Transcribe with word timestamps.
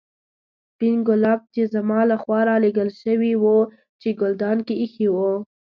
سپين 0.69 0.97
ګلاب 1.07 1.39
چې 1.53 1.61
زما 1.73 1.99
له 2.11 2.17
خوا 2.21 2.39
رالېږل 2.49 2.89
شوي 3.01 3.33
وو 3.41 3.57
په 4.01 4.09
ګلدان 4.21 4.57
کې 4.67 4.73
ایښي 4.81 5.07
وو. 5.15 5.31